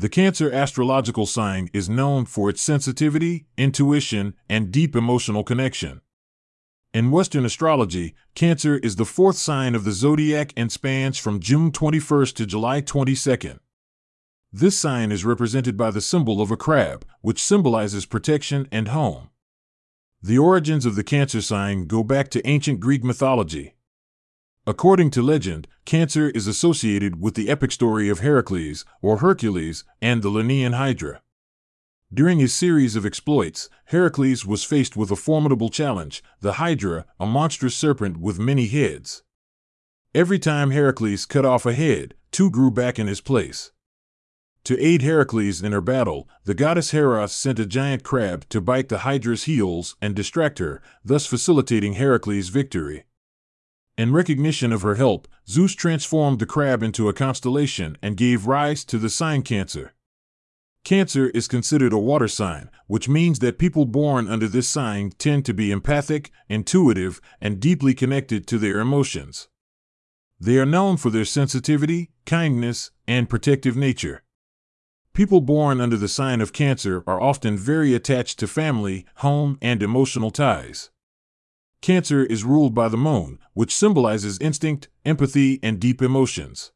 The 0.00 0.08
Cancer 0.08 0.50
astrological 0.50 1.26
sign 1.26 1.68
is 1.74 1.90
known 1.90 2.24
for 2.24 2.48
its 2.48 2.62
sensitivity, 2.62 3.44
intuition, 3.58 4.32
and 4.48 4.72
deep 4.72 4.96
emotional 4.96 5.44
connection. 5.44 6.00
In 6.94 7.10
Western 7.10 7.44
astrology, 7.44 8.14
Cancer 8.34 8.78
is 8.78 8.96
the 8.96 9.04
fourth 9.04 9.36
sign 9.36 9.74
of 9.74 9.84
the 9.84 9.92
zodiac 9.92 10.54
and 10.56 10.72
spans 10.72 11.18
from 11.18 11.38
June 11.38 11.70
21st 11.70 12.34
to 12.36 12.46
July 12.46 12.80
22nd. 12.80 13.58
This 14.50 14.78
sign 14.78 15.12
is 15.12 15.26
represented 15.26 15.76
by 15.76 15.90
the 15.90 16.00
symbol 16.00 16.40
of 16.40 16.50
a 16.50 16.56
crab, 16.56 17.04
which 17.20 17.42
symbolizes 17.42 18.06
protection 18.06 18.68
and 18.72 18.88
home. 18.88 19.28
The 20.22 20.38
origins 20.38 20.86
of 20.86 20.94
the 20.94 21.04
Cancer 21.04 21.42
sign 21.42 21.84
go 21.84 22.02
back 22.02 22.30
to 22.30 22.48
ancient 22.48 22.80
Greek 22.80 23.04
mythology. 23.04 23.74
According 24.70 25.10
to 25.10 25.20
legend, 25.22 25.66
Cancer 25.84 26.30
is 26.30 26.46
associated 26.46 27.20
with 27.20 27.34
the 27.34 27.50
epic 27.50 27.72
story 27.72 28.08
of 28.08 28.20
Heracles, 28.20 28.84
or 29.02 29.16
Hercules, 29.16 29.82
and 30.00 30.22
the 30.22 30.30
Lernaean 30.30 30.74
Hydra. 30.74 31.22
During 32.14 32.38
his 32.38 32.54
series 32.54 32.94
of 32.94 33.04
exploits, 33.04 33.68
Heracles 33.86 34.46
was 34.46 34.62
faced 34.62 34.96
with 34.96 35.10
a 35.10 35.16
formidable 35.16 35.70
challenge 35.70 36.22
the 36.40 36.52
Hydra, 36.52 37.04
a 37.18 37.26
monstrous 37.26 37.74
serpent 37.74 38.18
with 38.18 38.38
many 38.38 38.68
heads. 38.68 39.24
Every 40.14 40.38
time 40.38 40.70
Heracles 40.70 41.26
cut 41.26 41.44
off 41.44 41.66
a 41.66 41.72
head, 41.72 42.14
two 42.30 42.48
grew 42.48 42.70
back 42.70 42.96
in 42.96 43.08
his 43.08 43.20
place. 43.20 43.72
To 44.62 44.78
aid 44.78 45.02
Heracles 45.02 45.62
in 45.62 45.72
her 45.72 45.80
battle, 45.80 46.28
the 46.44 46.54
goddess 46.54 46.92
Hera 46.92 47.26
sent 47.26 47.58
a 47.58 47.66
giant 47.66 48.04
crab 48.04 48.48
to 48.50 48.60
bite 48.60 48.88
the 48.88 48.98
Hydra's 48.98 49.44
heels 49.50 49.96
and 50.00 50.14
distract 50.14 50.60
her, 50.60 50.80
thus 51.04 51.26
facilitating 51.26 51.94
Heracles' 51.94 52.50
victory. 52.50 53.06
In 53.98 54.12
recognition 54.12 54.72
of 54.72 54.82
her 54.82 54.94
help, 54.94 55.28
Zeus 55.48 55.74
transformed 55.74 56.38
the 56.38 56.46
crab 56.46 56.82
into 56.82 57.08
a 57.08 57.12
constellation 57.12 57.98
and 58.02 58.16
gave 58.16 58.46
rise 58.46 58.84
to 58.86 58.98
the 58.98 59.10
sign 59.10 59.42
Cancer. 59.42 59.94
Cancer 60.84 61.28
is 61.30 61.48
considered 61.48 61.92
a 61.92 61.98
water 61.98 62.28
sign, 62.28 62.70
which 62.86 63.08
means 63.08 63.40
that 63.40 63.58
people 63.58 63.84
born 63.84 64.28
under 64.28 64.48
this 64.48 64.68
sign 64.68 65.10
tend 65.18 65.44
to 65.44 65.52
be 65.52 65.70
empathic, 65.70 66.30
intuitive, 66.48 67.20
and 67.40 67.60
deeply 67.60 67.92
connected 67.92 68.46
to 68.46 68.58
their 68.58 68.80
emotions. 68.80 69.48
They 70.40 70.56
are 70.56 70.66
known 70.66 70.96
for 70.96 71.10
their 71.10 71.26
sensitivity, 71.26 72.10
kindness, 72.24 72.90
and 73.06 73.28
protective 73.28 73.76
nature. 73.76 74.22
People 75.12 75.42
born 75.42 75.80
under 75.80 75.98
the 75.98 76.08
sign 76.08 76.40
of 76.40 76.54
Cancer 76.54 77.04
are 77.06 77.20
often 77.20 77.58
very 77.58 77.94
attached 77.94 78.38
to 78.38 78.46
family, 78.46 79.04
home, 79.16 79.58
and 79.60 79.82
emotional 79.82 80.30
ties. 80.30 80.90
Cancer 81.82 82.24
is 82.24 82.44
ruled 82.44 82.74
by 82.74 82.88
the 82.88 82.96
moon, 82.96 83.38
which 83.54 83.74
symbolizes 83.74 84.38
instinct, 84.38 84.88
empathy, 85.04 85.58
and 85.62 85.80
deep 85.80 86.02
emotions. 86.02 86.72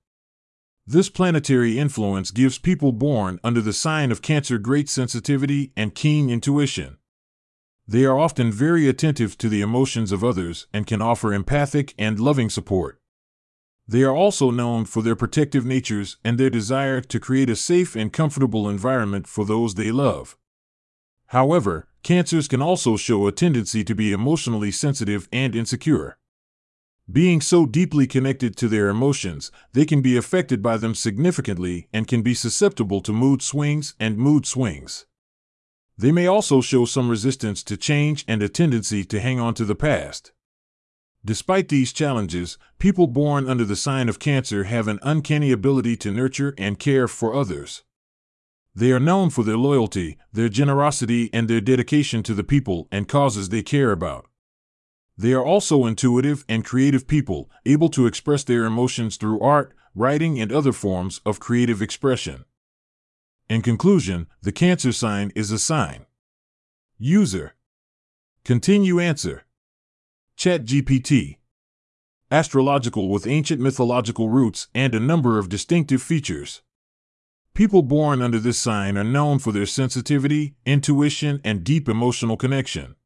This 0.86 1.10
planetary 1.10 1.78
influence 1.78 2.30
gives 2.30 2.58
people 2.58 2.92
born 2.92 3.38
under 3.44 3.60
the 3.60 3.72
sign 3.72 4.10
of 4.10 4.22
Cancer 4.22 4.58
great 4.58 4.88
sensitivity 4.88 5.72
and 5.76 5.94
keen 5.94 6.30
intuition. 6.30 6.98
They 7.86 8.04
are 8.04 8.18
often 8.18 8.50
very 8.50 8.88
attentive 8.88 9.36
to 9.38 9.48
the 9.50 9.60
emotions 9.60 10.10
of 10.10 10.24
others 10.24 10.66
and 10.72 10.86
can 10.86 11.02
offer 11.02 11.34
empathic 11.34 11.94
and 11.98 12.18
loving 12.18 12.48
support. 12.48 12.98
They 13.86 14.02
are 14.02 14.16
also 14.16 14.50
known 14.50 14.86
for 14.86 15.02
their 15.02 15.16
protective 15.16 15.66
natures 15.66 16.16
and 16.24 16.38
their 16.38 16.48
desire 16.48 17.02
to 17.02 17.20
create 17.20 17.50
a 17.50 17.56
safe 17.56 17.94
and 17.94 18.10
comfortable 18.10 18.68
environment 18.70 19.26
for 19.26 19.44
those 19.44 19.74
they 19.74 19.92
love. 19.92 20.38
However, 21.26 21.88
cancers 22.04 22.46
can 22.46 22.62
also 22.62 22.96
show 22.96 23.26
a 23.26 23.32
tendency 23.32 23.82
to 23.82 23.94
be 23.94 24.12
emotionally 24.12 24.70
sensitive 24.70 25.26
and 25.32 25.56
insecure. 25.56 26.16
Being 27.10 27.40
so 27.40 27.66
deeply 27.66 28.06
connected 28.06 28.56
to 28.56 28.68
their 28.68 28.88
emotions, 28.88 29.50
they 29.72 29.84
can 29.84 30.00
be 30.00 30.16
affected 30.16 30.62
by 30.62 30.76
them 30.76 30.94
significantly 30.94 31.88
and 31.92 32.06
can 32.06 32.22
be 32.22 32.34
susceptible 32.34 33.00
to 33.02 33.12
mood 33.12 33.42
swings 33.42 33.94
and 33.98 34.16
mood 34.16 34.46
swings. 34.46 35.06
They 35.98 36.12
may 36.12 36.26
also 36.26 36.60
show 36.60 36.84
some 36.84 37.08
resistance 37.08 37.62
to 37.64 37.76
change 37.76 38.24
and 38.28 38.42
a 38.42 38.48
tendency 38.48 39.04
to 39.04 39.20
hang 39.20 39.40
on 39.40 39.54
to 39.54 39.64
the 39.64 39.74
past. 39.74 40.32
Despite 41.24 41.68
these 41.68 41.92
challenges, 41.92 42.58
people 42.78 43.06
born 43.06 43.48
under 43.48 43.64
the 43.64 43.76
sign 43.76 44.08
of 44.10 44.18
Cancer 44.18 44.64
have 44.64 44.88
an 44.88 44.98
uncanny 45.02 45.52
ability 45.52 45.96
to 45.98 46.10
nurture 46.10 46.54
and 46.58 46.78
care 46.78 47.08
for 47.08 47.34
others. 47.34 47.82
They 48.76 48.90
are 48.90 49.00
known 49.00 49.30
for 49.30 49.44
their 49.44 49.56
loyalty, 49.56 50.18
their 50.32 50.48
generosity, 50.48 51.30
and 51.32 51.48
their 51.48 51.60
dedication 51.60 52.22
to 52.24 52.34
the 52.34 52.42
people 52.42 52.88
and 52.90 53.06
causes 53.06 53.48
they 53.48 53.62
care 53.62 53.92
about. 53.92 54.26
They 55.16 55.32
are 55.32 55.44
also 55.44 55.86
intuitive 55.86 56.44
and 56.48 56.64
creative 56.64 57.06
people, 57.06 57.48
able 57.64 57.88
to 57.90 58.06
express 58.06 58.42
their 58.42 58.64
emotions 58.64 59.16
through 59.16 59.40
art, 59.40 59.74
writing, 59.94 60.40
and 60.40 60.50
other 60.50 60.72
forms 60.72 61.20
of 61.24 61.38
creative 61.38 61.80
expression. 61.80 62.44
In 63.48 63.62
conclusion, 63.62 64.26
the 64.42 64.50
Cancer 64.50 64.90
sign 64.90 65.30
is 65.36 65.52
a 65.52 65.58
sign. 65.58 66.06
User 66.98 67.54
Continue 68.44 68.98
answer 68.98 69.44
ChatGPT 70.36 71.36
Astrological 72.30 73.08
with 73.08 73.26
ancient 73.26 73.60
mythological 73.60 74.28
roots 74.28 74.66
and 74.74 74.94
a 74.94 75.00
number 75.00 75.38
of 75.38 75.48
distinctive 75.48 76.02
features. 76.02 76.62
People 77.54 77.82
born 77.82 78.20
under 78.20 78.40
this 78.40 78.58
sign 78.58 78.98
are 78.98 79.04
known 79.04 79.38
for 79.38 79.52
their 79.52 79.64
sensitivity, 79.64 80.56
intuition, 80.66 81.40
and 81.44 81.62
deep 81.62 81.88
emotional 81.88 82.36
connection. 82.36 82.96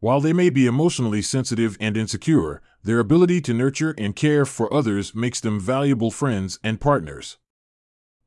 While 0.00 0.22
they 0.22 0.32
may 0.32 0.48
be 0.48 0.64
emotionally 0.64 1.20
sensitive 1.20 1.76
and 1.78 1.94
insecure, 1.94 2.62
their 2.82 2.98
ability 2.98 3.42
to 3.42 3.52
nurture 3.52 3.94
and 3.98 4.16
care 4.16 4.46
for 4.46 4.72
others 4.72 5.14
makes 5.14 5.38
them 5.40 5.60
valuable 5.60 6.10
friends 6.10 6.58
and 6.64 6.80
partners. 6.80 7.36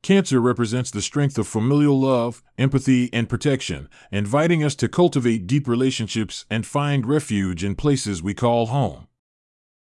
Cancer 0.00 0.40
represents 0.40 0.92
the 0.92 1.02
strength 1.02 1.36
of 1.38 1.48
familial 1.48 1.98
love, 1.98 2.44
empathy, 2.56 3.12
and 3.12 3.28
protection, 3.28 3.88
inviting 4.12 4.62
us 4.62 4.76
to 4.76 4.88
cultivate 4.88 5.48
deep 5.48 5.66
relationships 5.66 6.44
and 6.50 6.64
find 6.64 7.04
refuge 7.04 7.64
in 7.64 7.74
places 7.74 8.22
we 8.22 8.32
call 8.32 8.66
home. 8.66 9.08